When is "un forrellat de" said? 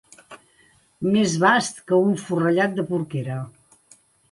2.07-2.89